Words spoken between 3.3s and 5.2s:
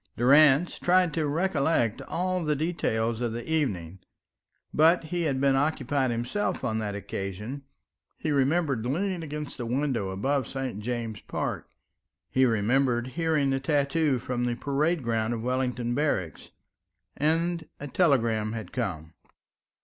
the evening; but